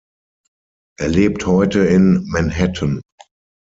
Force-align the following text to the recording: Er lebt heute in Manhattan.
Er 0.97 1.09
lebt 1.09 1.45
heute 1.45 1.81
in 1.85 2.25
Manhattan. 2.25 3.01